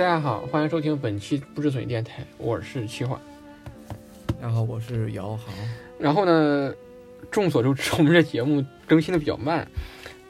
[0.00, 3.20] 大家好，欢迎收听本期不止损电台，我是七缓。
[4.40, 5.54] 大家好，我是姚航。
[5.98, 6.72] 然后呢，
[7.30, 9.68] 众所周知，我们这节目更新的比较慢。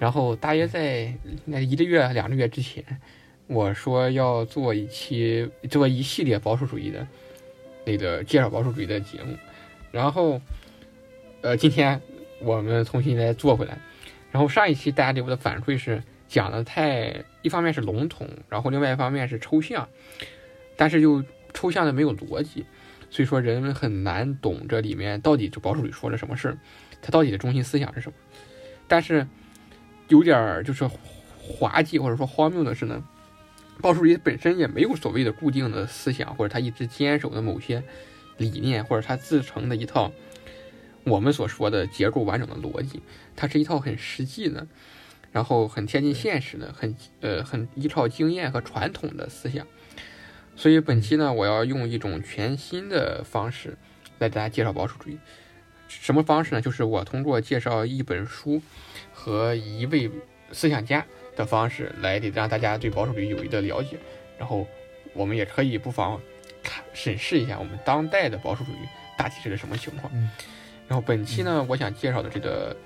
[0.01, 1.15] 然后大约在
[1.45, 2.85] 那一个月、两个月之前，
[3.47, 7.07] 我说要做一期、做一系列保守主义的
[7.85, 9.37] 那个介绍保守主义的节目。
[9.93, 10.41] 然后，
[11.43, 12.03] 呃，今天
[12.41, 13.79] 我们重新来做回来。
[14.33, 19.89] 然后上一期大家给我的反馈是讲的太，一方面是笼统，然后另外一方面是抽象，
[20.77, 22.65] 但是又抽象的没有逻辑，
[23.11, 26.59] 所以说人们很难懂这里面到底这保守主义说了什么事儿，
[27.03, 28.15] 它到底的中心思想是什么。
[28.87, 29.27] 但是
[30.07, 30.89] 有点儿就是
[31.43, 33.05] 滑稽或者说荒谬的是呢，
[33.81, 37.83] 保守主义本身也没有所谓的固定的思想，或者他一直坚守的某些
[38.37, 40.13] 理念，或者他自成的一套。
[41.03, 43.01] 我们所说的结构完整的逻辑，
[43.35, 44.67] 它是一套很实际的，
[45.33, 49.67] 然后很贴近现实的，很呃很依靠经验和传统的思想。
[50.57, 53.77] 所以本期呢，我要用一种全新的方式
[54.19, 55.19] 来给大家介绍保守主义。
[55.89, 56.61] 什么方式呢？
[56.61, 58.61] 就是我通过介绍一本书
[59.13, 60.11] 和一位
[60.53, 63.99] 思想家的方式来给让大家对保守主义有一个了解。
[64.39, 64.67] 然后
[65.15, 66.21] 我们也可以不妨
[66.63, 68.77] 看审视一下我们当代的保守主义
[69.19, 70.13] 大体是个什么情况。
[70.87, 72.77] 然后本期呢，我想介绍的这个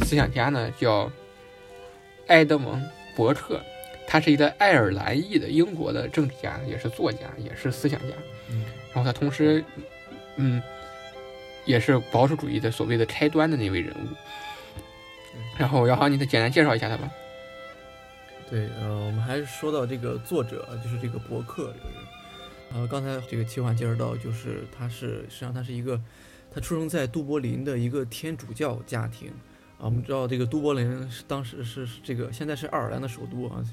[0.00, 1.10] 思想家呢，叫
[2.32, 2.80] 埃德蒙·
[3.14, 3.60] 伯克，
[4.06, 8.14] 他是一个爱尔兰裔的英国的政治家，也是作家，也是思想家。
[8.48, 9.62] 嗯，然后他同时，
[10.36, 10.62] 嗯，
[11.66, 14.08] 也是保守主义的所谓的开端的那位人物。
[15.58, 17.10] 然后，姚航，你再简单介绍一下他吧。
[18.48, 22.02] 对，呃，我们还是说到这个作者，就是这个伯克这个人。
[22.74, 26.00] 呃，刚才这个切换介绍到，就是他是实际上他是一个。
[26.54, 29.32] 他出生在杜柏林的一个天主教家庭
[29.82, 33.64] 啊，我们知道这个都柏林是当时是这个现在是爱尔兰的首都啊，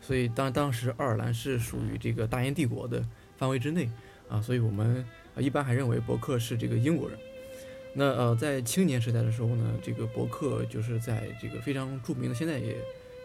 [0.00, 3.86] 所以当当时爱尔兰是属于这个大英帝国的范围之内
[4.30, 5.04] 啊，所以我们
[5.36, 7.18] 一般还认为伯克是这个英国人。
[7.92, 12.74] 那呃，在青年时代的时候呢，这个伯克就是在这个非常著名的，现在也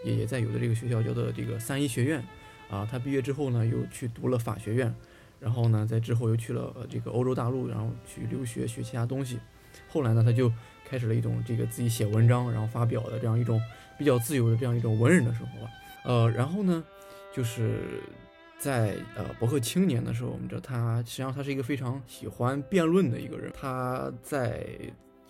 [0.03, 2.21] 也也在有的这个学校叫做这个三一学院
[2.69, 4.93] 啊，他毕业之后呢，又去读了法学院。
[5.39, 9.37] 然后呢，在之后又去了这个欧洲大陆，然后去留学学其他东西。
[9.87, 10.51] 后来呢，他就
[10.87, 13.61] 开始了一种这个自己写文章，然后发表的这样一种
[13.97, 15.71] 比较自由的这样一种文人的生活吧。
[16.05, 16.81] 呃，然后呢，
[17.33, 17.81] 就是
[18.57, 23.51] 在呃博克青年的时候，我们知道他实际上他是一个非常喜欢辩论的一个人。
[23.53, 24.65] 他在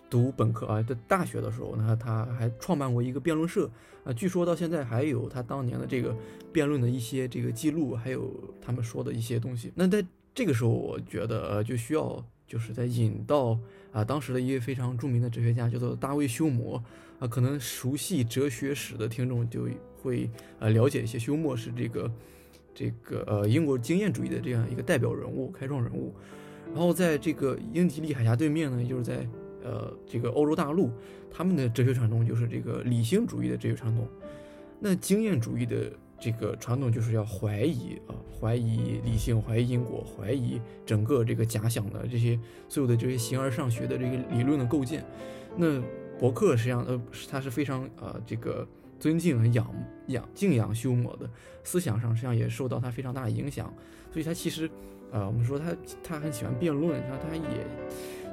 [0.10, 3.70] 读本科啊，在大学的时候呢，他还创办过一个辩论社
[4.04, 6.16] 啊，据说到现在还有他当年的这个
[6.54, 8.32] 辩论的一些这个记录，还有
[8.62, 9.72] 他们说的一些东西。
[9.76, 10.06] 那在
[10.38, 13.58] 这个时候，我觉得就需要就是在引到
[13.92, 16.80] 啊当时的一位非常著名的哲学家叫做大卫休谟
[17.18, 19.68] 啊，可能熟悉哲学史的听众就
[20.04, 22.12] 会呃了解一些，休谟是这个
[22.76, 26.14] 这个呃英国经验主义的这样一个代表人物、开创人物。
[26.68, 29.28] 然后在这个英吉利海峡对面呢，就是在
[29.64, 30.92] 呃，这个欧洲大陆，
[31.32, 34.08] 他们的哲学传统就是这个理性主义的哲学传统。
[34.80, 45.06] 那经验主义的这个传统就是要怀疑啊，怀疑理性，怀疑因果，怀疑整个这个假想的这些所有的这些形而上学的这个理论的构建。
[45.56, 45.82] 那
[46.20, 48.68] 伯克实际上呃，他是非常呃这个
[49.00, 49.68] 尊敬仰
[50.08, 51.30] 仰敬仰休谟的
[51.64, 53.74] 思想上，实际上也受到他非常大的影响。
[54.12, 54.70] 所以他其实
[55.12, 57.66] 呃，我们说他他很喜欢辩论，然后他也。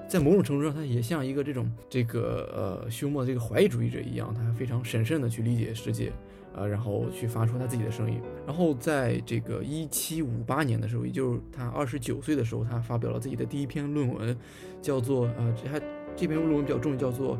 [0.06, 6.12] 在某种程度上，他也像一个这种这个呃休谟这个怀疑主义者一样，他非常审慎的去理解世界，
[6.54, 8.20] 呃，然后去发出他自己的声音。
[8.46, 14.36] 然后在这个一七五八年的时候，也就是他二十九岁的时候，他发表了自己的第一篇论文，
[14.80, 15.80] 叫做呃，这还
[16.16, 17.36] 这篇论文比较重要，叫做《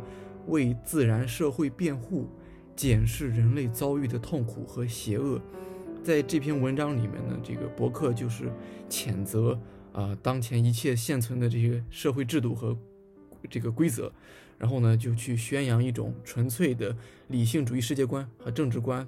[0.48, 2.26] 为自然社会辩护：
[2.74, 5.38] 检视人类遭遇的痛苦和邪恶》。
[6.02, 8.50] 在这篇文章里面呢，这个伯克就是
[8.88, 9.58] 谴责。
[9.92, 12.76] 啊，当前一切现存的这些社会制度和
[13.48, 14.12] 这个规则，
[14.58, 16.96] 然后呢，就去宣扬一种纯粹的
[17.28, 19.06] 理性主义世界观和政治观，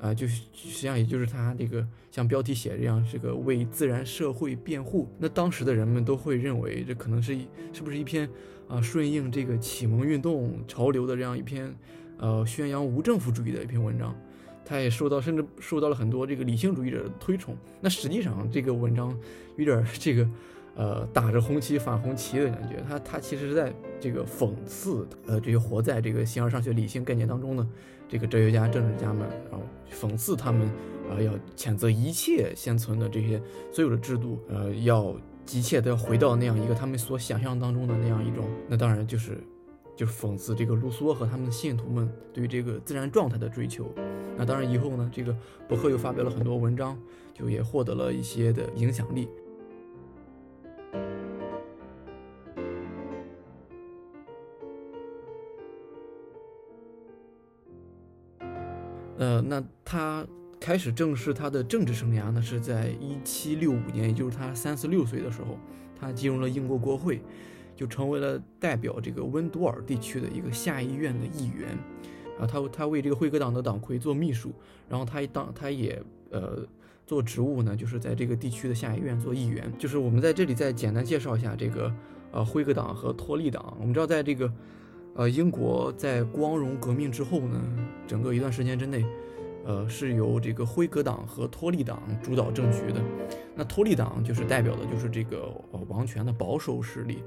[0.00, 5.08] 啊，就实际上也就是他这个像标题写这样，这个为自然社会辩护。
[5.18, 7.36] 那当时的人们都会认为，这可能是
[7.72, 8.28] 是不是一篇
[8.68, 11.74] 啊顺应这个启蒙运动潮流的这样一篇，
[12.18, 14.14] 呃，宣扬无政府主义的一篇文章。
[14.64, 17.56] 他也受到，甚至受到了很多这个理性主义者的推崇。
[17.80, 19.18] 那实际上这个文章
[19.56, 20.28] 有点这个，
[20.78, 22.82] 呃，打着红旗反红旗的感觉。
[22.88, 23.70] 他他其实是在
[24.00, 27.66] 这个讽刺，呃，这些活在这个形而上学理性概念当中的
[28.08, 30.66] 这个哲学家、政治家们，然后讽刺他们，
[31.10, 35.14] 啊，要谴责一切现存的这些所有的制度，呃，要
[35.44, 38.48] 急切的要回到那样一个他们所想象当中的那样一种。
[38.68, 39.36] 那当然就是。
[39.98, 43.92] 就是讽刺这个卢梭和他们的信徒们对于这个自然状态的追求。
[44.36, 45.36] 那当然以后呢，这个
[45.66, 46.96] 伯克又发表了很多文章，
[47.34, 49.28] 就也获得了一些的影响力。
[59.28, 60.26] 呃，那他
[60.58, 65.58] 开始正式他的政治生涯呢，是在一七六五年，也就是他三十六岁的时候，
[66.00, 67.20] 他进入了英国国会，
[67.76, 71.76] 就成为了代表这个温多尔地区的一个下议院的议员。
[72.40, 74.50] 啊，他他为这个辉格党的党魁做秘书，
[74.88, 76.66] 然后他当他也呃
[77.06, 79.70] 做职务呢，就是在这个地区的下议院做议员。
[79.78, 81.94] 就是我们在这里再简单介绍一下这个
[82.32, 83.76] 呃辉格党和托利党。
[83.78, 84.50] 我们知道，在这个
[85.18, 87.60] 呃，英国在光荣革命之后呢，
[88.06, 89.04] 整个一段时间之内，
[89.64, 93.02] 呃，是由这个辉格党和托利党主导政局的。
[93.52, 97.24] 那托利党就是代表的就是这个呃王权的保守势力，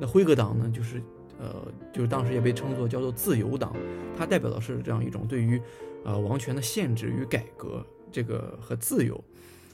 [0.00, 1.02] 那辉格党呢，就是
[1.38, 3.76] 呃，就是当时也被称作叫做自由党，
[4.16, 5.60] 它代表的是这样一种对于
[6.02, 9.22] 呃王权的限制与改革，这个和自由。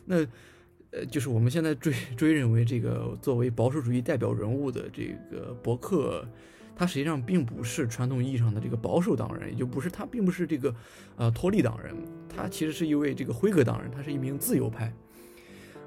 [0.05, 0.27] 那
[0.91, 6.27] 呃，就是我们现在追追认为这个作为保守主义代表人物的这个伯克。
[6.75, 10.75] 他实际上并不是传统意义上的这个保守党人，也就不是他，并不是这个，
[11.17, 11.95] 呃，托利党人。
[12.29, 14.93] 他其实是一位这个辉格党人，他是一名自由派。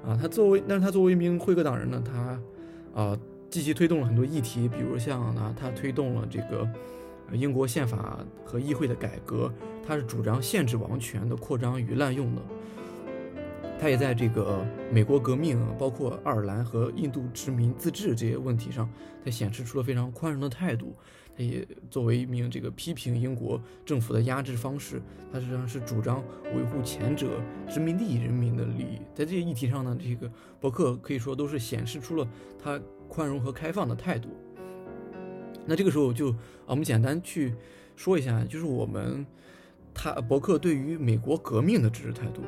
[0.04, 2.40] 啊，他作为，但是他作为一名辉格党人呢，他，
[2.94, 3.18] 啊，
[3.50, 6.68] 积极推动了很多议题，比如像啊，他推动了这个
[7.32, 9.52] 英国宪法和议会的改革，
[9.84, 12.42] 他是主张限制王权的扩张与滥用的。
[13.84, 18.88] 他也在这个美国革命，包括爱尔兰和印度殖民自治这些问题上，
[19.22, 20.96] 他显示出了非常宽容的态度。
[21.36, 26.24] 他也作为一名这个批评英国政府的压制方式，他实际上是主张
[26.56, 27.28] 维护前者
[27.68, 29.02] 殖民地人民的利益。
[29.14, 32.26] 在这些议题上呢，这个伯克可以说都是显示出了
[32.58, 34.30] 他宽容和开放的态度。
[35.66, 37.54] 那这个时候就啊，我们简单去
[37.96, 39.26] 说一下，就是我们
[39.92, 42.40] 他伯克对于美国革命的支持态度。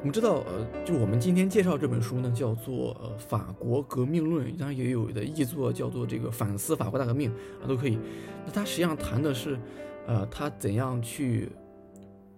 [0.00, 7.30] 我们知道，呃，就我们今天介绍这本书呢，叫做《呃法国革命论》，当然也有的译作叫做这个反思法国大革命
[7.62, 7.98] 啊，都可以。
[8.46, 9.58] 那它实际上谈的是，
[10.06, 11.50] 呃，他怎样去，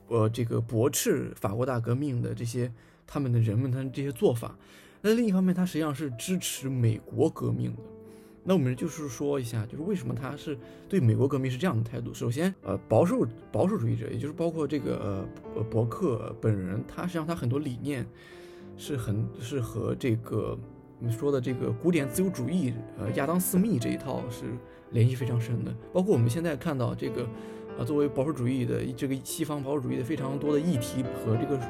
[0.09, 2.69] 呃，这个驳斥法国大革命的这些
[3.07, 4.59] 他们的人们，他们这些做法。
[5.01, 7.83] 那另一方面，他实际上是支持美国革命的。
[8.45, 10.59] 那我们就是说一下，就是为什么他是
[10.89, 12.13] 对美国革命是这样的态度。
[12.13, 15.25] 首先，呃，保守保守主义者，也就是包括这个
[15.55, 18.05] 呃伯克本人，他实际上他很多理念
[18.77, 20.59] 是很是和这个
[20.99, 24.45] 你说的这个古典自由主义，呃，亚当斯密这一套是
[24.91, 25.73] 联系非常深的。
[25.93, 27.23] 包括我们现在看到这个，
[27.79, 31.61] 啊，作为保守主义的这个西方保守主义的非常多的议题和这个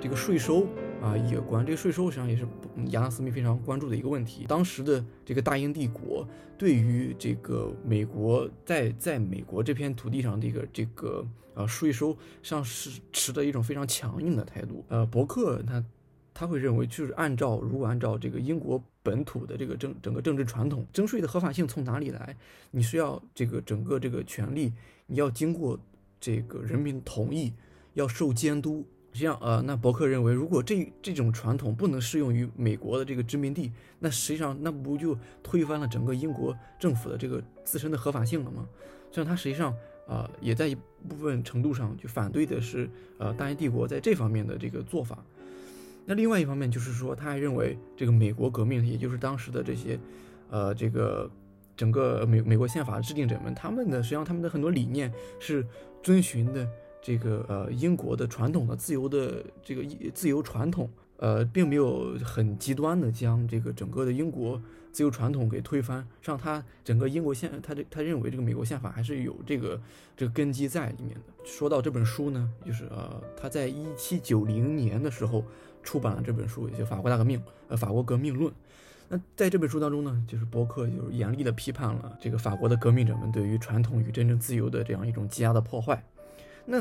[0.00, 0.64] 这个税收。
[1.00, 2.46] 啊，有关这个税收实际上也是
[2.90, 4.44] 亚当斯密非常关注的一个问题。
[4.48, 14.84] 当时的这个大英帝国对于这个美国在在美国这片土地上的一个这个呃税收上是持的一种非常强硬的态度。
[14.88, 15.82] 呃，伯克他
[16.34, 22.36] 他会认为，就是按照如果按照这个英国本土的这个政整个政治传统，征税的合法性从哪里来？
[22.70, 24.72] 你需要这个整个这个权利，
[25.06, 25.78] 你要经过
[26.20, 27.54] 这个人民同意，
[27.94, 28.86] 要受监督。
[29.12, 38.68] 实际上，呃，那伯克认为，如果这这种传统不能适用于美国的这个殖民地，那实际上那不就推翻了整个英国政府的这个自身的合法性了吗？
[39.10, 39.74] 这样，他实际上，
[40.06, 40.76] 呃，也在一
[41.08, 45.18] 部分程度上就反对的是，呃，大英帝国在这方面的这个做法。
[46.06, 49.98] 那另外一方面就是说，他还认为这个美国革命，也就是当时的这些，
[50.50, 51.28] 呃，这个
[51.76, 55.66] 整个美美国宪法制定者们，他们的实际上他们的很多理念是
[56.00, 56.64] 遵循的。
[57.02, 64.60] 这个呃，英国的传统的自由的这个自由传统，呃，并没有很极端的将这个整个的英国
[64.92, 69.80] 自由传统给推翻，让他整个英国宪，他这他认为这个美国宪法还是有这个
[70.16, 71.20] 这个根基在里面的。
[71.44, 75.42] 说到这本书呢，就是呃，他在一七九零年的时候
[75.82, 77.38] 出版了这本书，也就《法国大革命》
[77.68, 78.50] 呃，《法国革命论》。
[79.08, 86.04] 那在这本书当中呢，就是伯克就是严厉的批判了这个法国的革命者们对于传统与真正自由的这样一种积压的破坏。
[86.66, 86.78] 那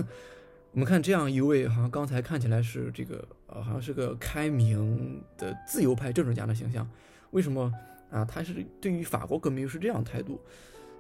[0.72, 6.88] 我们看这样一位，好像刚才看起来是这个，呃，好像是个开明的自由派政治家的形象，
[7.32, 7.74] 为什么
[8.12, 8.24] 啊？
[8.26, 10.40] 他是对于法国革命又是这样态度？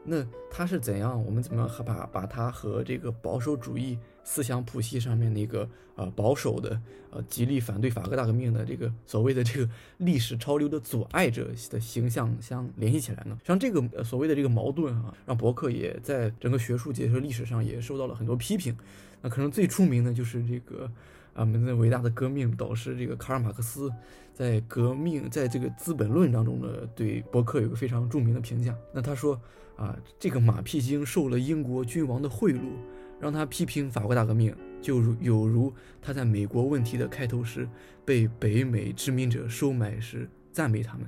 [0.04, 1.24] 那他是怎样？
[1.24, 9.68] 我们怎么和把把他和这个保守主义思想谱系上面那个呃保守的呃极力反对法国大革命的这个所谓的这个
[9.98, 13.36] 历史潮流的阻碍者的形象相联系起来呢？
[13.44, 18.78] 像这个所谓的这个矛盾啊，让伯克也在整个学术界和历史上也受到了很多批评。
[19.22, 20.86] 那可能最出名的就是这个
[21.34, 23.92] 啊，我们的伟大的革命导师这个卡尔马克思，
[24.32, 28.76] 在革命在这个《资本论》当中呢，对伯克有个非常著名的评价。
[28.94, 29.42] 那他说
[29.76, 32.60] 啊，这个马屁精受了英国君王的贿赂，
[33.20, 37.68] 让他批评法国大革命，就如有如他在美国问题的开头时
[38.06, 41.08] 被北美殖民者收买时赞美他们。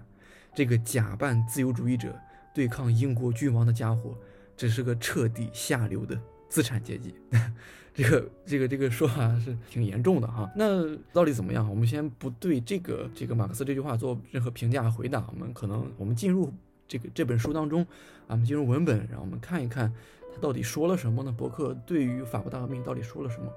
[0.54, 2.14] 这个假扮自由主义者
[2.54, 4.16] 对抗英国君王的家伙，
[4.58, 7.16] 只是个彻底下流的资产阶级。
[7.94, 10.50] 这个这个这个说法是挺严重的哈。
[10.56, 11.70] 那到底怎么样？
[11.70, 15.26] 我们先不对这个这个马克思这句话做任何评价回答。
[15.34, 16.54] 我们可能我们进入
[16.88, 17.88] 这个这本书当中，啊，
[18.30, 19.94] 我们进入文本，让我们看一看
[20.34, 21.34] 他到底说了什么呢？
[21.36, 23.54] 伯克对于法国大革命到底说了什么？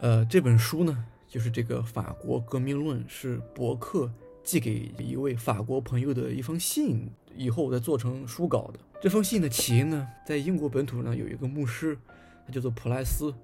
[0.00, 4.10] 呃，这本书呢，就是这个《法国革命论》，是伯克。
[4.46, 8.78] 寄给一位法国朋友的一封信，以后再做成书稿的。
[9.02, 11.98] 这封信的起因呢，在英国本土呢有一个牧师，
[12.46, 13.34] 他叫做普莱斯，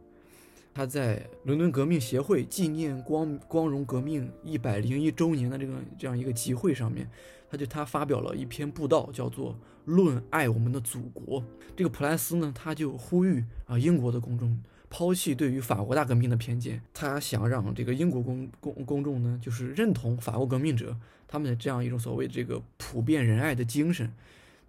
[0.74, 7.08] 他在伦敦革命协会纪念光光荣革命一百零一周年的这个这样一个集会上面，
[7.50, 9.52] 他就他发表了一篇布道，叫做
[9.84, 11.40] 《论爱我们的祖国》。
[11.76, 14.58] 这个普莱斯呢，他就呼吁啊英国的公众。
[14.94, 20.94] 抛弃对于法国大革命的偏见，他想让这个英国公公公众呢，就是认同法国革命者
[21.26, 24.12] 他们的这样一种所谓这个普遍仁爱的精神。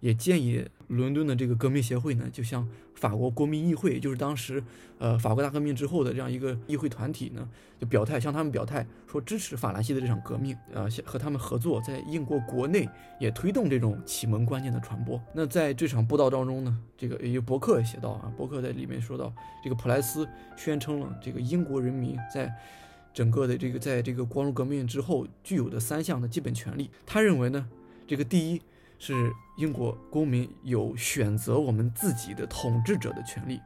[0.00, 2.66] 也建议伦敦的这个革命协会呢，就像
[3.04, 4.64] 法国国民议会，就是当时
[4.96, 7.46] 呃法国大革命之后的这样一个议会团体呢，
[7.78, 12.88] 就表态向他们表态说支持法兰西的这场革命，呃，和他们合作，在英国国内
[13.20, 15.20] 也推动这种启蒙观念的传播。
[15.34, 19.30] 那在这场布道当中呢，这个有伯克写到啊，伯克在里面说到，
[19.62, 22.50] 这个普莱斯宣称了这个英国人民在
[23.12, 26.88] 整个的这个在这个光荣革命之后具有的三项的基本权利。
[27.04, 27.68] 他认为呢，
[28.06, 28.62] 这个第一。
[28.98, 33.60] 是英国公民有选择我们自己的统治者的权利。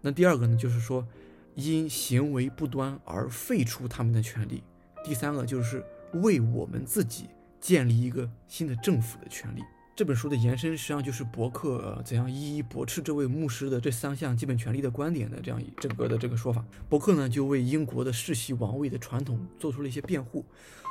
[0.00, 1.06] 那第二个呢，就是说
[1.54, 4.62] 因行为不端而废除他们的权利。
[5.04, 7.28] 第三个就是为我们自己
[7.60, 9.62] 建立一个新的政府的权利。
[9.96, 16.62] 这本书的延伸实际上就是伯克怎样一一驳斥这位牧师的这三项基本权利的观点的这样一整个的这个说法。
[16.86, 20.44] 伯克呢就为英国的世袭王位的传统做出了一些辩护。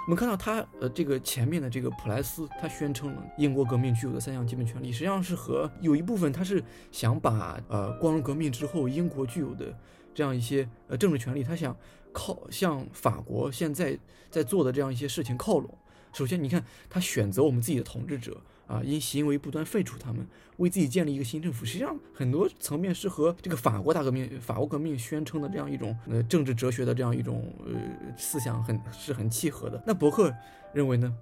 [0.08, 9.72] 我们看到他呃这个前面的这个普莱斯，他宣称了英国革命具有的三项基本权利，实际上是和有一部分他是想把呃光荣革命之后英国具有的
[10.16, 11.78] 这样一些呃政治权利，他想
[12.12, 13.96] 靠向法国现在
[14.32, 15.78] 在做的这样一些事情靠拢。
[16.12, 18.42] 首先，你看他选择我们自己的统治者。
[18.68, 20.26] 啊，因行为不端废除他们，
[20.58, 27.74] 为自己建立一个新政府，实际上很多层面是和这个法国大革命、法国革命宣称的这样一种呃政治哲学的这样一种呃
[28.18, 29.84] 思想很是很契合的。
[29.86, 30.34] 那伯克
[30.74, 31.16] 认为呢？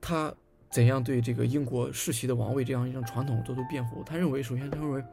[0.00, 0.32] 他
[0.70, 4.02] 怎样对这个英国世袭的王位这样一种传统做出辩护？
[4.04, 5.04] 他认为，首先他认为，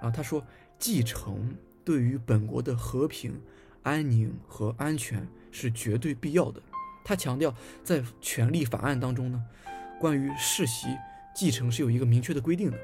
[0.00, 0.44] 啊，他说
[0.78, 3.40] 继承对于本国的和平、
[3.82, 6.62] 安宁和安全是绝对必要的。
[7.02, 7.52] 他强调，
[7.82, 9.42] 在权力法案当中呢。
[10.00, 10.88] 关于世袭
[11.34, 12.78] 继承是有一个明确的规定的。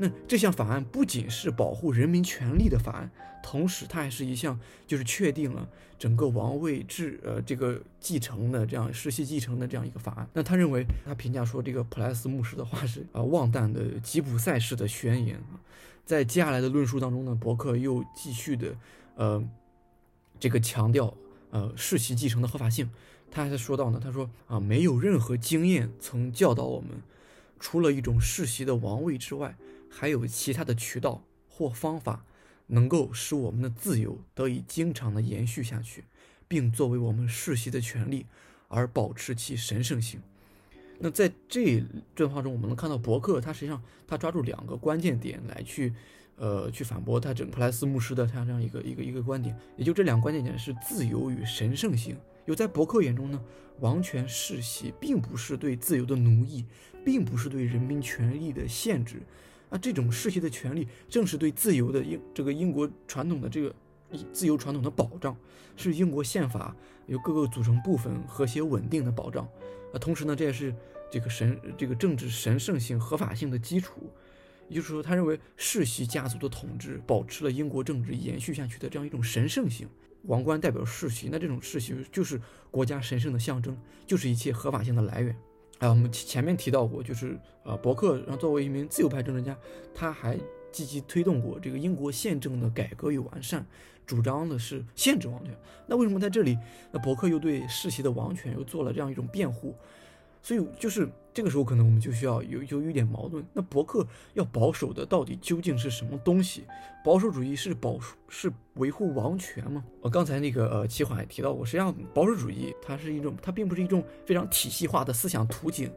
[0.00, 3.10] 那这项法案不仅是保护人民权利的法案，
[3.42, 10.28] 同时它还是一项就是确定了整个王位制呃这个继承的这样世袭继承的这样一个法案。
[10.32, 15.40] 那他认为他评价说这个普莱斯牧师的话是啊妄诞的吉普赛式的宣言。
[16.06, 18.74] 在接下来的论述当中呢，伯克又继续的
[19.16, 19.44] 呃
[20.38, 21.12] 这个强调
[21.50, 22.88] 呃世袭继承的合法性。
[23.30, 26.90] 他还在说到呢，他说啊，没有任何经验曾教导我们，
[27.60, 29.56] 除了一种世袭的王位之外，
[29.90, 32.24] 还有其他的渠道或方法，
[32.66, 36.04] 能够使我们的自由得以经常的延续下去，
[36.46, 38.26] 并作为我们世袭的权利
[38.68, 40.20] 而保持其神圣性。
[40.98, 45.94] 那在这段话中，我们能看到伯克他实际上他抓住两个关键点来去，
[46.36, 52.16] 呃，去反驳他整普莱斯牧师的他这样一个一个一个观点，也就这两个关键点是自由与神圣性。
[52.48, 53.38] 有在伯克眼中呢，
[53.80, 56.64] 王权世袭并不是对自由的奴役，
[57.04, 59.20] 并不是对人民权利的限制，
[59.68, 63.74] 啊，这种世袭的权利正是对自由的英这个英国传统的这个
[64.32, 65.36] 自由传统的保障，
[65.76, 66.74] 是英国宪法
[67.06, 69.46] 由各个组成部分和谐稳定的保障，
[69.92, 70.74] 啊，同时呢，这也是
[71.10, 74.10] 这个神这个政治神圣性合法性的基础，
[74.70, 79.86] 也就是说，他认为世袭家族的统治保持了英国政治延续下去的这样一种神圣性。
[80.28, 82.38] 王冠代表世袭，那这种世袭就是
[82.70, 85.34] 国家神圣的象征，就是一切合法性的来源。
[85.78, 89.56] 啊，我们前面提到过，就是啊，伯克然后作为一名自由派政治家，
[89.94, 90.38] 他还
[90.70, 93.64] 积极推动过这个英国宪政的改革与完善，
[94.04, 95.56] 主张的是限制王权。
[95.86, 96.58] 那为什么在这里，
[96.92, 99.74] 那伯克又对世袭的王权又做了这样一种辩护？
[100.42, 103.44] 所以就是这个时候，可能我们就需要有有有点矛盾。
[103.52, 106.64] 那伯克要保守的到底究竟是什么东西？
[107.04, 109.84] 保守主义是保是维护王权吗？
[110.00, 115.90] 我刚才那个呃，齐缓也提到过，实际上保守主义它是一种，它并不是一种非常体系化的思想图景，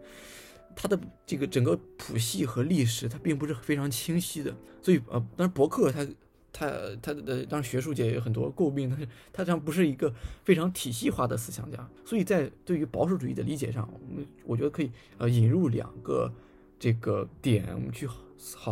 [0.76, 4.56] 它的这个整个谱系和历史它并不是非常清晰的。
[4.82, 6.06] 所以呃，但是伯克他。
[6.54, 6.70] 他
[7.02, 16.32] 他的当然学术界有很多诟病，但是他这样不是一个非常体系化的思想家，所以在对于保守主义的理解上，我们我觉得可以呃引入两个
[16.78, 18.18] 这个点，我们去好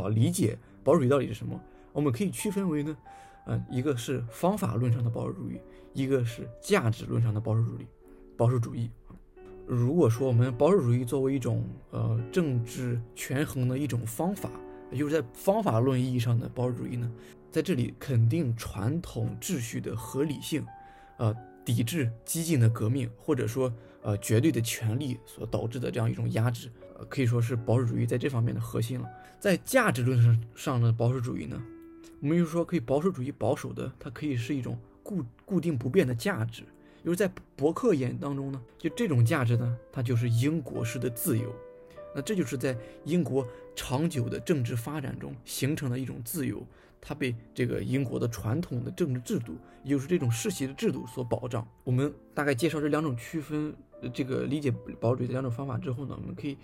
[0.02, 1.60] 好理解保守主义到底是什么。
[1.92, 2.98] 我们可以区分为呢，
[3.46, 5.60] 呃，一个是方法论上的保守主义，
[5.94, 7.86] 一个是价值论上的保守主义。
[8.38, 8.90] 保守主义，
[9.66, 14.50] 如果说我们保守主义作为一种呃政治权衡的一种方法，
[14.92, 17.12] 也就是在方法论意义上的保守主义呢？
[17.52, 20.66] 在这里肯定传统秩序的合理性，
[21.18, 29.10] 呃，抵制激进的革命，或者说呃绝对的权力所导致的这样一种压制，呃，可以说是保守主义在这方面的核心了。
[29.40, 31.62] 在价值论上上的保守主义呢，
[32.22, 36.64] 我们就是说可以保守主义保守的，它可以是一种固固定不变的价值。
[37.04, 41.56] 就是在伯克眼当中呢，就这种价值呢，它就是英国式的自由。
[42.14, 46.62] 那这就是在英国长久的政治发展中形成的一种自由。
[47.02, 51.68] 它被这个英国的传统的政治制度，也就是这种世袭的制度所保障。
[51.84, 53.74] 我们大概介绍这两种区分，
[54.14, 56.58] 这个理解保守主义的两种方法之后呢，我们可以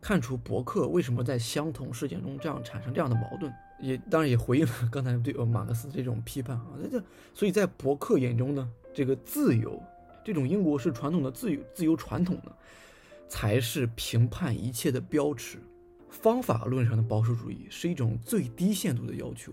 [0.00, 6.66] 看出伯克为什么在相同事件中这样产生这样的矛盾，也当然也回应了刚才对呃马克思这种批判啊。
[6.78, 7.02] 那这
[7.34, 9.82] 所以在伯克眼中呢，这个自由，
[10.24, 12.52] 这种英国式传统的自由自由传统呢，
[13.28, 15.58] 才是评判一切的标尺。
[16.08, 19.52] 方法论上的保守主义是一种最低限度的要求。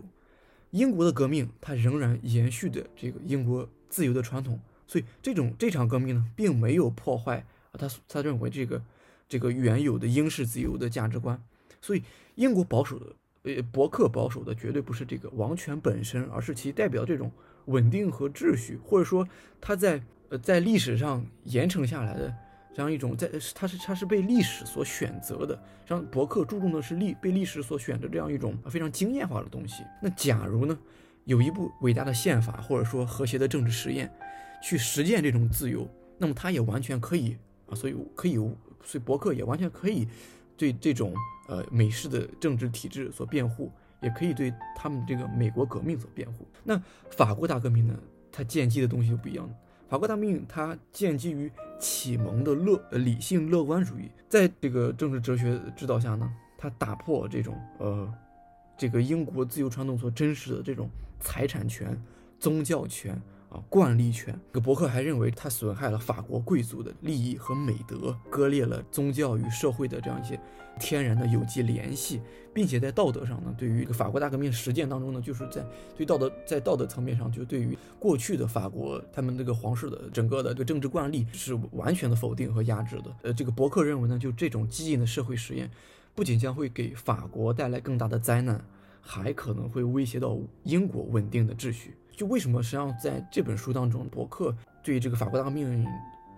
[0.72, 8.82] 英国的革命，它仍然延续的这个英国自由的传统，所以这种这场革命呢，并没有破坏啊，他他认为这个
[9.30, 11.42] 这个原有的英式自由的价值观，
[11.82, 12.04] 所以
[12.36, 13.06] 英国保守的，
[13.44, 17.32] 呃，伯克保守的绝对不是这个王权本身，而是其代表这种
[17.66, 19.28] 稳定和秩序，或者说
[19.62, 22.34] 他在呃在历史上严承下来的。
[22.78, 29.84] 这样一种在，它是它是被历史所选择的，像博客注重的是历被历史所选择这样一种非常经验化的东西。
[30.00, 30.78] 那假如呢，
[31.26, 34.08] 有一部伟大的宪法或者说和谐的政治实验，
[34.62, 37.36] 去实践这种自由，那么它也完全可以
[37.68, 38.54] 啊，所以可以，所
[38.94, 40.08] 以博客也完全可以
[40.56, 41.16] 对这种
[41.48, 43.72] 呃美式的政治体制所辩护，
[44.04, 46.48] 也可以对他们这个美国革命所辩护。
[46.64, 48.00] 那法国大革命呢，
[48.32, 49.56] 它建基的东西就不一样了。
[49.90, 58.14] 法国大革命它建基于启蒙的乐理性乐观主义，在这个政治哲学指导下呢，它打破这种呃
[58.78, 61.98] 这个英国自由传统所珍视的这种财产权、
[62.40, 63.20] 宗教权。
[63.50, 64.38] 啊，惯例权。
[64.48, 70.40] 这个伯克还认为，他损害了法国贵族的利益和美德，割裂了宗教与社会的这样一些
[70.80, 72.20] 天然的有机联系，
[72.54, 83.16] 并且在道德上呢，对于这个法国大革命实践当中呢，就是在对道德在道德层面上，就对于过去的法国他们这个皇室的整个的这个政治惯例是完全的否定和压制的。
[83.24, 85.72] 呃，这个伯克认为呢，就这种激进的社会实验，
[86.14, 88.62] 不仅将会给法国带来更大的灾难，
[89.00, 91.96] 还可能会威胁到英国稳定的秩序。
[92.18, 95.88] 就为什么实际上在这本书当中，伯克对这个法国大革命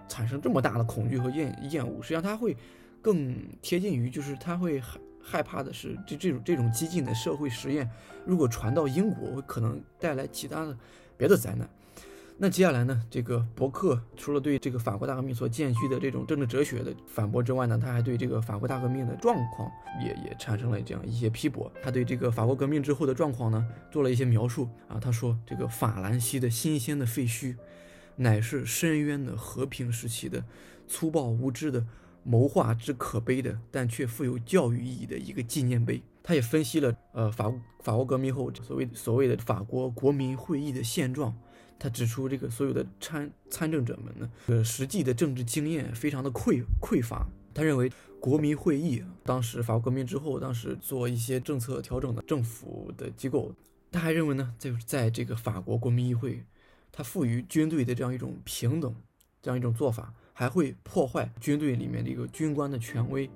[0.09, 2.01] 产生这么大的恐惧和厌厌恶？
[2.01, 2.55] 实际上他会
[3.01, 7.89] 更贴近于，就是他会害害怕的是，这这种这种激进的社会实验，
[8.25, 10.77] 如果传到英国，会可能带来其他的
[11.15, 11.69] 别的灾难。
[12.41, 13.03] 那接下来呢？
[13.09, 19.69] 这个伯克除了对这个法国大革命所渐趋的这种政治哲学的反驳之外呢，他还对这个法国大革命的状况
[20.01, 21.69] 也也产生了这样一些批驳。
[21.83, 24.97] 他对这个法国革命之后的状况呢，做了一些描述啊。
[24.97, 27.57] 他说，这个法兰西的新鲜的废墟，
[28.15, 30.41] 乃是深渊的和平时期的
[30.87, 31.85] 粗暴无知的
[32.23, 36.01] 谋划之可悲的，但却富有教育意义的一个纪念碑。
[36.23, 41.35] 他也分析了呃法法国革命后所谓所谓的法国国民会议的现状。
[41.79, 47.25] 他指出，这个所有的参参政者们呢，呃，实际的政治经验非常的匮匮乏。
[47.53, 47.89] 他认为，
[48.19, 53.55] 国民会议当时法国革命之后，当时做一些政策调整的政府的机构。
[53.91, 56.43] 他还认为呢，在在这个法国国民议会，
[56.91, 58.93] 他赋予军队的这样一种平等，
[59.41, 63.29] 这样一种做法，还会破坏军队里面的一个军官的权威。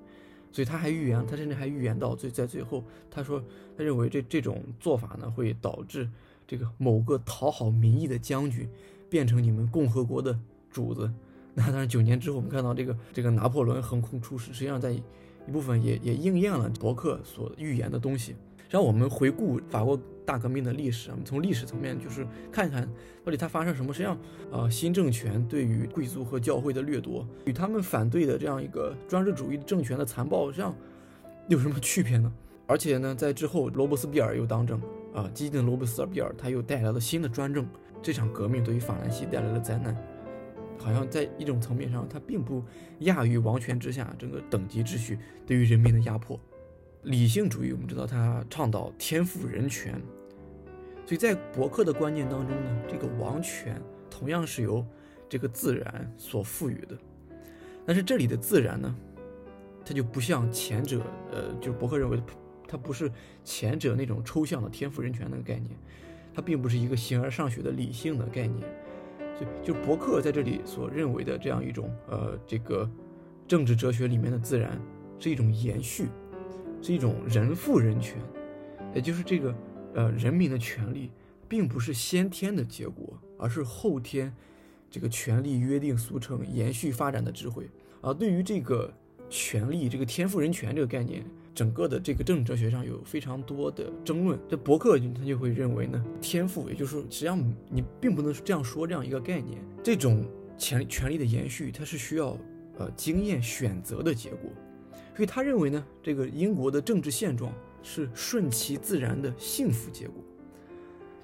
[0.51, 3.43] 所以他还预言，他甚至还预言到最在最后，他说，
[3.75, 6.09] 他认为这这种做法呢，会导致。
[6.47, 8.67] 这个某个讨好民意的将军，
[9.09, 10.37] 变成你们共和国的
[10.69, 11.11] 主子。
[11.55, 18.35] 那当然，九年之后，我们看到这个这个拿破仑横空出世，实际上在一部分也也应验了伯克所预言的东西。
[18.69, 22.89] 让我们回顾法国大革命的历史，我们从历史层面就是看看
[23.23, 23.93] 到底它发生什么。
[23.93, 24.17] 实际上，
[24.51, 30.75] 呃，新政权对于贵族和教会的掠夺，与他们反对的这样一个专制主义政权的残暴，实际上
[31.49, 32.33] 有什么区别呢？
[32.65, 34.81] 而且呢，在之后罗伯斯庇尔又当政，
[35.13, 37.67] 啊，激进的罗伯斯庇尔他又带来了新的专政。
[38.01, 39.95] 这场革命对于法兰西带来了灾难，
[40.77, 42.61] 好像在一种层面上，它并不
[42.99, 46.37] 亚于王权之下整个等级秩序对于人民的压迫。
[47.03, 50.01] 理性主义，我们知道他倡导天赋人权，
[51.05, 54.85] 所以在伯克的观念当中呢，这个王权同样是由
[55.29, 56.97] 这个自然所赋予的。
[57.85, 58.93] 但是这里的自然呢，
[59.85, 62.21] 它就不像前者，呃，就是伯克认为
[62.73, 63.11] 它不是
[63.43, 65.69] 前者那种抽象的天赋人权那个概念，
[66.33, 68.67] 它并不是一个形而上学的理性的概念。
[69.63, 72.89] 就就伯克在这里所认为的这样一种，呃，这个
[73.47, 74.81] 政治哲学里面的自然
[75.19, 76.07] 是一种延续。
[76.81, 78.17] 是一种人赋人权，
[78.93, 79.55] 也就是这个，
[79.93, 81.11] 呃，人民的权利
[81.47, 84.35] 并不是先天的结果，而是后天
[84.91, 87.69] 这个权利约定俗成、延续发展的智慧。
[88.01, 88.93] 而对于这个
[89.29, 94.39] 权利、这个天赋人权这个概念，整个的这个政治哲学上有非常多的争论。
[94.49, 97.39] 这伯克他就会认为呢，天赋，也就是说，实际上
[97.69, 100.25] 你并不能这样说这样一个概念，这种
[100.57, 102.37] 权权利的延续，它是需要
[102.77, 104.49] 呃经验选择的结果。
[105.15, 110.15] 所以他认为呢，这个英国的政治现状是顺其自然的幸福结果。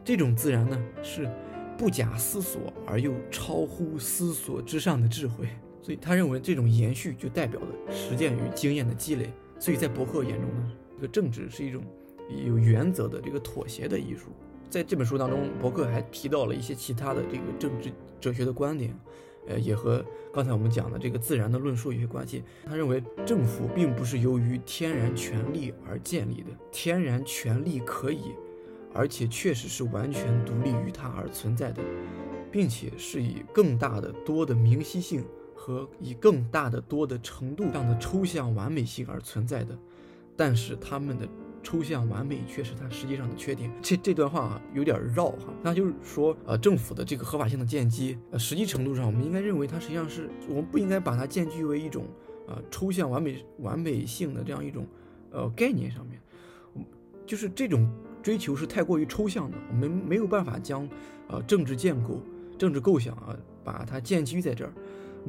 [0.03, 1.27] 这种自然呢，是
[1.75, 5.47] 不假思索而又超乎思索之上的智慧。
[5.81, 9.31] 所以他认为这种延续就代表了实践与经验的积累。
[9.59, 11.83] 所以在伯克眼中呢，这个政治是一种
[12.45, 14.29] 有原则的这个妥协的艺术。
[14.69, 17.91] 在这本书当中，伯克还提到了一些其他的这个政治
[18.21, 18.97] 哲学的观点。
[19.47, 22.43] 呃，也和刚才我们讲的这个自然的论述有些关系。
[22.67, 28.35] 他认为政府并不是由于天然权力而建立的，天然权力可以，
[28.93, 31.81] 而且确实是完全独立于它而存在的，
[32.51, 35.23] 并且是以更大的多的明晰性
[35.69, 39.77] 和以更大的多的程度上的抽象完美性而存在的。
[40.35, 41.27] 但是他们的。
[41.61, 43.69] 抽象完美却是它实际上的缺点。
[43.81, 52.05] 这这段话有点绕哈，那就是说，呃，政府的这个合法性的建基，呃，实际程度上我们应该认为它实际上是我们不应该把它建基为一种，
[52.47, 54.87] 呃，抽象完美完美性的这样一种，
[55.31, 56.17] 呃，概念上面，
[57.25, 57.91] 就是这种
[58.23, 60.87] 追求是太过于抽象的，我们没有办法将，
[61.27, 62.21] 呃，政治建构、
[62.57, 64.71] 政治构想啊，把它建基于在这儿。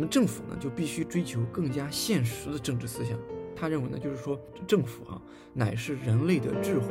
[0.01, 3.19] 我们政府呢，就必须追求更加现实的政治思想。
[3.55, 5.21] 他认为呢，就是说政府啊，
[5.53, 6.87] 乃是人类的智慧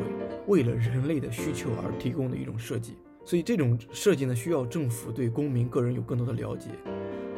[0.45, 2.93] 为了人类的需求而提供的一种设计，
[3.25, 6.69] 所以这种设计呢，需要政府对公民个人有更多的了解。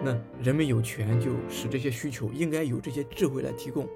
[0.04, 3.88] 那人们有权就使这些需求应该由这些智慧来提供。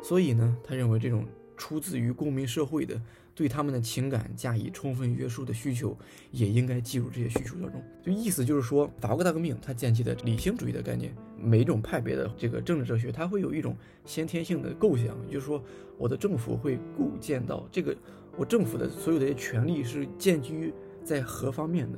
[0.00, 1.26] 所以呢，他认为这种
[1.56, 2.94] 出自于公民社会的。
[3.38, 5.96] 对他们的情感加以充分约束的需求，
[6.32, 7.80] 也应该计入这些需求当中。
[8.02, 15.62] 就意思就是说，法国大革命它建立的理性主义的概念，每一种派别的这个政治哲学，它会有一种先天性的构想，就是说，
[15.96, 17.96] 我的政府会构建到这个，
[18.36, 20.74] 我政府的所有的权利是建基于
[21.04, 21.96] 在何方面的。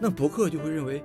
[0.00, 1.02] 那伯克就会认为。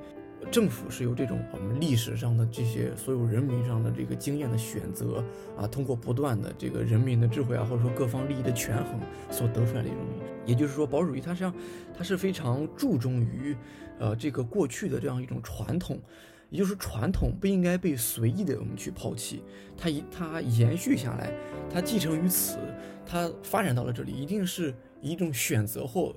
[0.52, 5.24] 政府是由这种我们历史上的这些所有人民上的这个经验的选择
[5.58, 10.00] 啊，通过不断的这个人民的智慧啊，或者说各方利益的权衡所得出来的一种。
[10.46, 11.54] 也就是说，保守主义它实际上
[11.98, 13.56] 它是非常注重于
[14.00, 16.00] 呃这个过去的这样一种传统，
[16.50, 19.42] 也就是传统不应该被随意的我们去抛弃，
[19.76, 21.34] 它一它延续下来，
[21.70, 22.60] 它继承于此，
[23.06, 26.16] 它发展到了这里，一定是一种选择或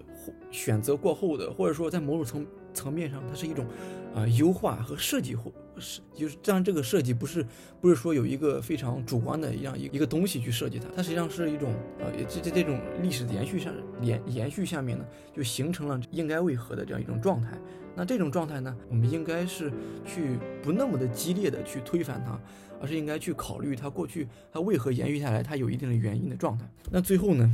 [0.51, 3.67] 选择过后的，或者说在某种层层面上，它是一种。
[4.15, 7.45] 啊，优化和设计或是就是这样，这个设计不是
[7.79, 15.05] 不是说有一个非常主观的一样一一个东西去设计它，它实际上是一种呃这这这种历史延续上延延续下面呢，
[15.37, 17.51] 就形成了应该为何的这样一种状态。
[17.95, 19.71] 那这种状态呢，我们应该是
[20.07, 22.41] 去不那么的激烈的去推翻它，
[22.81, 26.67] 而是应该去考虑它过去它为何延续下来，它有一定的原因的状态。
[26.91, 27.49] 那最后呢，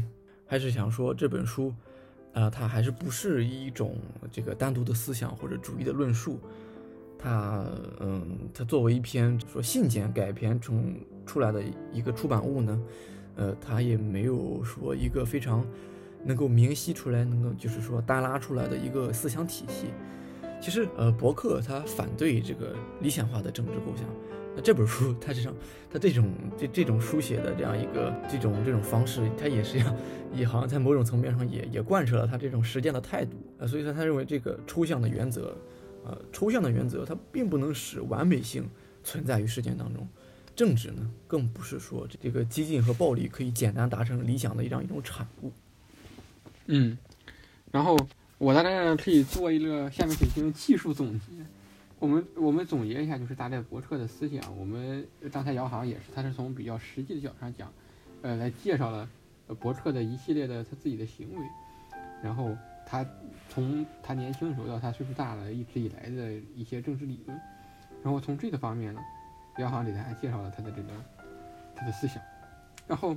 [0.47, 1.75] 还是想说这本书。
[2.35, 3.97] 啊，它还是不是一种
[4.31, 6.39] 这个单独的思想或者主义的论述，
[7.19, 7.65] 它，
[8.01, 10.95] 嗯，它作为一篇说信件改编成
[11.25, 12.83] 出来的一个出版物呢，
[13.37, 15.65] 呃，它也没有说一个非常
[16.25, 19.87] 能够明晰出来，能够就是说单拉出来的一个思想体系。
[20.61, 24.07] 其实，呃，伯克他反对这个理想化的政治构想。
[24.57, 25.55] 那这本书，它实际上，
[25.91, 29.97] 它这种这这种书写的这样一个这种这种方式，它也是要，
[30.33, 33.67] 也好像在某种层面上也也贯彻了他这种实践的态度啊。
[33.67, 35.57] 所以说，他认为这个抽象的原则，
[36.05, 38.69] 呃，抽象的原则，它并不能使完美性
[39.03, 40.07] 存在于实践当中，
[40.55, 45.51] 政治呢，更不是说这个激进和暴力可以简单达成理想的一样一种产物。
[46.67, 46.97] 嗯，
[47.73, 47.97] 然后
[48.39, 51.27] 我大概可以做一个下面可以进行技术总结。
[52.01, 54.43] 我们我们总结一下，就是大概伯特的思想。
[54.59, 57.73] 我们刚才姚航也是，他是从比较实际的角度上讲，
[58.21, 59.09] 呃，来介绍了
[59.61, 61.47] 伯特的一系列的他自己的行为，
[62.23, 62.55] 然后
[62.85, 63.07] 他
[63.49, 67.41] 从他年轻的时候到他岁数大了，一直以来的一些政治理论，
[68.03, 69.01] 然后从这个方面呢，
[69.59, 70.89] 姚航给大家介绍了他的这个
[71.75, 72.23] 他的思想。
[72.87, 73.17] 然后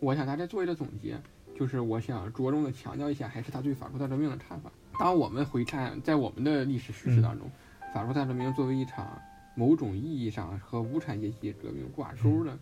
[0.00, 1.16] 我想大家做一个总结，
[1.56, 4.72] 就是我想着重的强调一下，还是他对法国大革命的看法。
[4.98, 7.48] 当我们回看在我们的历史叙事当中。
[7.92, 9.20] 法国大革命作为一场
[9.54, 12.58] 某种意义上和无产阶级革命挂钩的，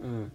[0.00, 0.30] 呃，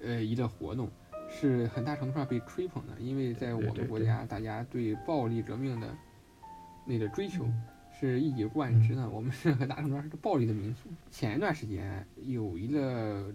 [0.00, 0.90] 呃一个活动，
[1.30, 2.92] 是很大程度上被吹捧的。
[3.00, 5.88] 因为在我们国家，大家对暴力革命的
[6.84, 7.46] 那个追求
[7.98, 9.08] 是一以贯之的。
[9.08, 10.90] 我们是很大程度上是个暴力的民族。
[11.10, 13.32] 前一段时间有一个，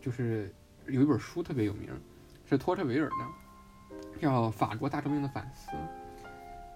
[0.00, 0.54] 就是
[0.86, 1.90] 有一本书特别有名，
[2.44, 5.70] 是托特维尔的，叫《法国大革命的反思》。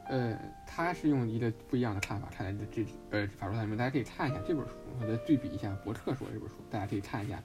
[0.08, 7.42] 呃，他是用一个不一样的看法看待这这呃法国大革命，大家可以看一下这本书，我再对比一下伯特说的这本书，大家可以看一下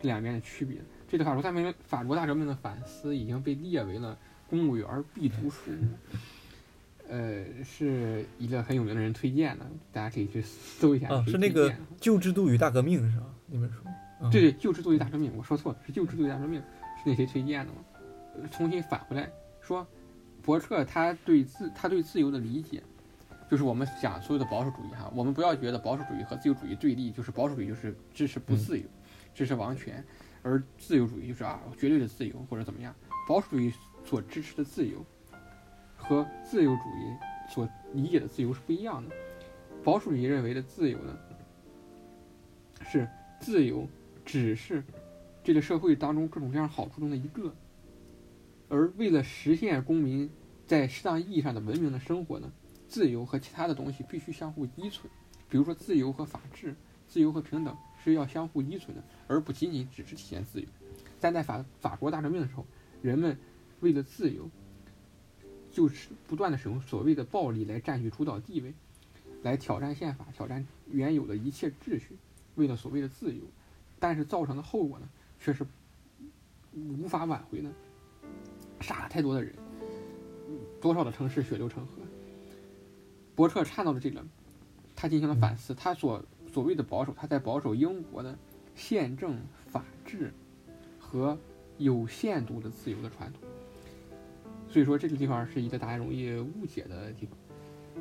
[0.00, 0.78] 这两边的区别。
[1.08, 4.16] 这个法国大革命法国大革命的反思已经被列为了
[4.48, 5.72] 公务员必读书，
[7.08, 11.08] 呃，是一个很有名的人推荐的，大家可以去搜一下。
[11.24, 13.26] 是那个旧制度与大革命是吧？
[13.46, 13.78] 那本书？
[14.30, 16.60] 对对，旧制度与大革命，我说错了，是旧制度与大革命，
[17.02, 18.48] 是那谁推荐的吗？
[18.50, 19.28] 重新返回来
[19.60, 19.86] 说。
[20.44, 22.82] 伯特他对自他对自由的理解，
[23.50, 28.84] 就是我们讲所有的保守主义哈，我们不要觉得保守主义和自由主义对立，就是保守主义就是支持不自由，
[29.34, 30.04] 支持王权，
[30.42, 32.94] 而自由主义就是啊绝对的自由或者怎么样。
[33.26, 33.72] 保守主义
[34.04, 35.02] 所支持的自由
[35.96, 37.16] 和自由主义
[37.48, 39.14] 所理解的自由是不一样的。
[39.82, 41.18] 保守主义认为的自由呢，
[42.86, 43.08] 是
[43.40, 43.88] 自由
[44.26, 44.84] 只是
[45.42, 47.54] 这个社会当中各种各样好处中的一个。
[48.74, 50.28] 而为了实现公民
[50.66, 52.50] 在适当意义上的文明的生活呢，
[52.88, 55.08] 自由和其他的东西必须相互依存。
[55.48, 56.74] 比如说，自由和法治、
[57.06, 60.66] 自由和平等是要相互依存的，而不仅仅只是体现自由。
[61.20, 62.66] 但在法法国大革命的时候，
[63.00, 63.38] 人们
[63.78, 64.50] 为了自由，
[65.70, 68.74] 就是不断的使用所谓的暴力来占据主导地位，
[69.44, 72.16] 来挑战宪法、挑战原有的一切秩序，
[72.56, 73.42] 为了所谓的自由。
[74.00, 75.08] 但是造成的后果呢，
[75.38, 75.64] 却是
[76.74, 77.70] 无法挽回的。
[78.84, 79.50] 杀了太多的人，
[80.78, 82.02] 多少的城市血流成河。
[83.34, 84.22] 伯特看到了这个，
[84.94, 85.74] 他进行了反思。
[85.74, 88.36] 他所所谓的保守，他在保守英国的
[88.74, 89.38] 宪政、
[89.70, 90.30] 法治
[91.00, 91.38] 和
[91.78, 93.40] 有限度的自由的传统。
[94.68, 97.38] 所以说，这个地方是一个大家容易误解的地方。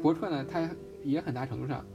[0.01, 0.69] 伯特呢，他
[1.01, 1.85] 也很大程度上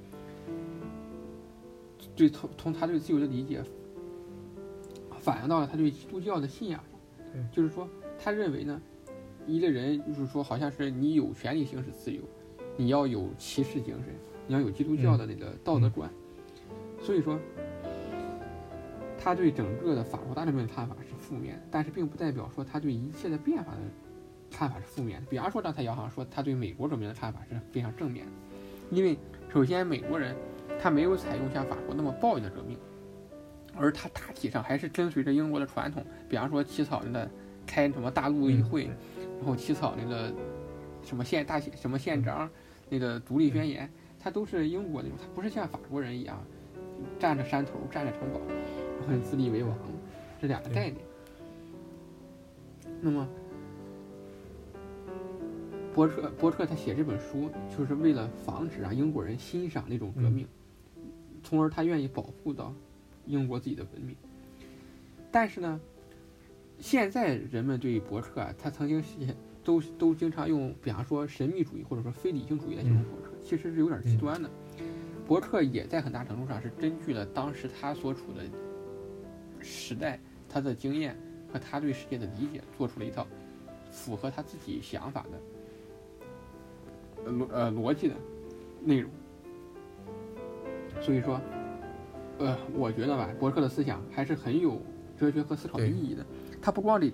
[2.16, 3.62] 对从从他对自由的理解，
[5.20, 6.83] 反映到了他对基督教的信仰
[7.31, 7.87] 对，就是说。
[8.20, 8.83] 他认为呢，
[9.46, 12.20] 一个人就是说，好像是你有权利行使自由，
[12.76, 14.12] 你要有骑士精神，
[14.46, 16.11] 你要有基督教的那个道德观。
[17.00, 17.38] 所以说，
[19.16, 23.78] 他对整个的法国大革命的看法是负面的，但是并不代表说他对一切的变法的
[24.50, 25.26] 看法是负面的。
[25.31, 28.33] 比方说，刚才姚航说他对美国革命的看法是非常正面的，
[28.90, 29.16] 因为
[29.48, 30.35] 首先美国人
[30.81, 32.76] 他没有采用像法国那么暴力的革命，
[33.76, 37.31] 而他大体上还是跟随着英国的传统，比方说起草人的。
[37.68, 38.87] 开什么大陆议会，
[39.37, 40.33] 然后起草那个
[41.02, 42.48] 什么宪大宪什么宪章，
[42.88, 46.42] 那个独立宣言，他都是英国那种，他不是像法国人一样，
[47.18, 48.40] 占着山头，占着城堡，
[48.98, 49.76] 然后自立为王，
[50.40, 50.96] 这两个概念。
[53.02, 53.28] 那么，
[55.94, 60.46] 波特波特他写这本书，就是为了防止啊英国人欣赏那种革命，
[61.44, 62.72] 从而他愿意保护到
[63.26, 64.16] 英国自己的文明。
[65.31, 65.78] 但是呢？
[66.78, 74.48] 现在人们对于伯特啊，他曾经写都都经常用，比方说神秘主义或者说非理性主义来形容伯特，其实是有点极端的。
[75.26, 78.42] 伯特也在很大程度上是根据了当时他所处的
[79.60, 81.14] 时代、他的经验
[81.52, 83.26] 和他对世界的理解，做出了一套
[83.90, 85.26] 符合他自己想法
[87.24, 88.14] 的逻呃逻辑的
[88.82, 89.10] 内容。
[91.00, 91.40] 所以说，
[92.38, 94.80] 呃，我觉得吧，伯特的思想还是很有
[95.16, 96.24] 哲学和思考的意义的。
[96.68, 97.11] 他不光得，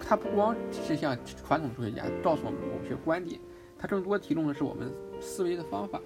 [0.00, 3.40] 他不光是像传统哲学家告诉我们某些观点，
[3.78, 6.00] 他更多提供的是我们思维的方法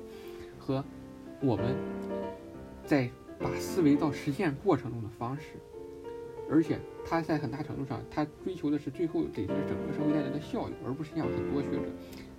[0.58, 0.84] 和
[1.40, 1.74] 我们
[2.84, 5.44] 在把思维到实现过程中的方式。
[6.50, 11.86] 而且他在很大程度上，他追求的是最后给这整个社会带来的效益，而不是像很多学者，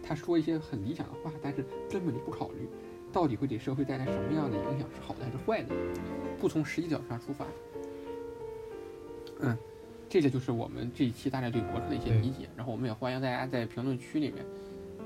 [0.03, 2.69] 他说一些很理想的话，但是根本就不考虑
[3.11, 5.73] 到底会给社会带来什么样的影响，是好的还是坏的，
[6.39, 7.47] 不从实际角度上出发。
[9.39, 9.57] 嗯，
[10.11, 12.49] 这个就是我们这一期大家对博客的一些理解。
[12.57, 14.43] 然后我们也欢迎大家在评论区里面，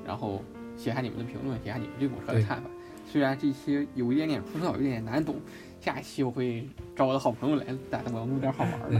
[0.03, 0.43] 然后
[0.75, 2.67] 写下你们的评论，写下你们对博客的看法。
[3.07, 5.35] 虽然这期有一点点枯燥，有一点点难懂，
[5.79, 8.93] 下一期我会找我的好朋友来，咱我要弄点好玩的。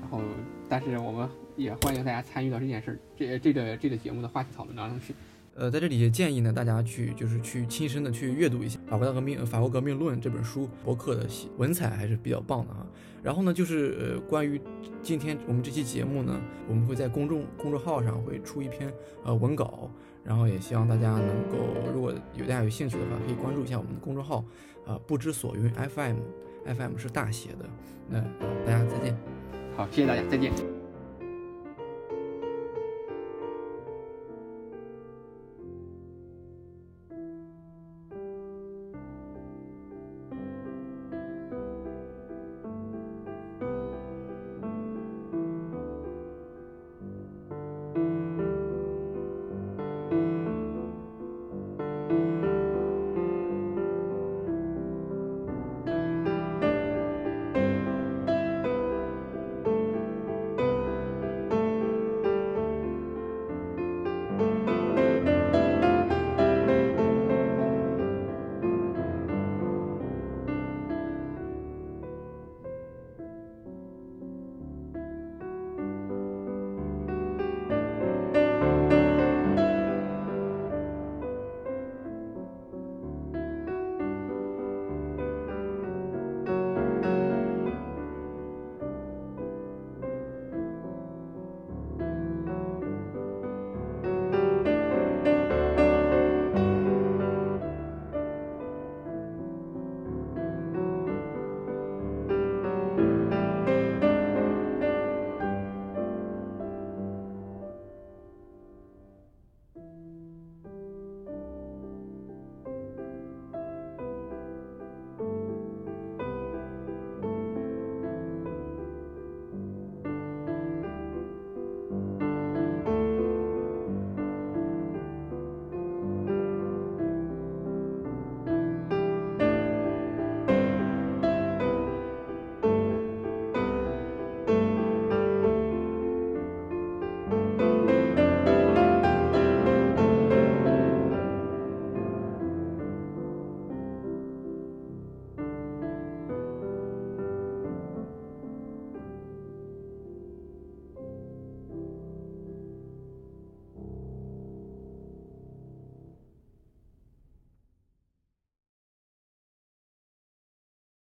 [0.00, 0.20] 然后，
[0.68, 5.14] 但是我们也欢迎大家参与到这件事，这这个这个节目的话题讨论当中去。
[5.56, 11.26] 呃，在这里也建议呢，大家去就是去亲身的去阅读一下《法国大革命》《法国革命论》这本书，博客的
[11.58, 12.84] 文采还是比较棒的哈。
[13.22, 14.60] 然后呢，就是呃，关于
[15.00, 19.88] 今天我们这期节目呢，我们会在公众公众号上会出一篇呃文稿，
[20.24, 21.56] 然后也希望大家能够，
[21.94, 24.44] 如果有大家有兴趣的话，可以关注一下我们的公众号
[24.84, 27.64] 啊，不知所云 FM，FM 是大写的。
[28.08, 28.20] 那
[28.66, 29.16] 大家再见。
[29.76, 30.73] 好，谢谢大家，再见。